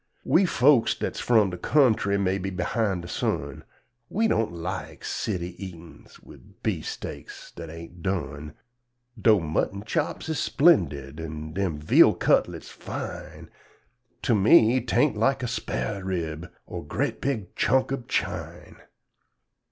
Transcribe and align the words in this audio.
We 0.25 0.47
folks 0.47 0.95
dat's 0.95 1.19
frum 1.19 1.51
de 1.51 1.57
kuntry 1.59 2.17
may 2.19 2.39
be 2.39 2.49
behin' 2.49 3.01
de 3.01 3.07
sun 3.07 3.63
We 4.09 4.27
don't 4.27 4.51
like 4.51 5.05
city 5.05 5.55
eatin's, 5.63 6.19
wid 6.21 6.63
beefsteaks 6.63 7.51
dat 7.53 7.69
ain' 7.69 8.01
done 8.01 8.55
'Dough 9.21 9.41
mutton 9.41 9.83
chops 9.83 10.27
is 10.27 10.39
splendid, 10.39 11.19
an' 11.19 11.53
dem 11.53 11.77
veal 11.77 12.15
cutlits 12.15 12.69
fine, 12.71 13.51
To 14.23 14.33
me 14.33 14.81
'tain't 14.83 15.17
like 15.17 15.43
a 15.43 15.47
sphar 15.47 16.03
rib, 16.03 16.51
or 16.65 16.83
gret 16.83 17.21
big 17.21 17.55
chunk 17.55 17.91
ub 17.91 18.07
chine. 18.07 18.77